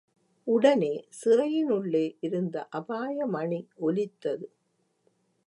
[0.47, 4.47] உடனே சிறையினுள்ளே இருந்த அபாயமணி ஒலித்தது.